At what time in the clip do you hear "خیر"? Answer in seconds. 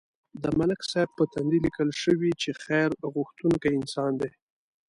2.63-2.89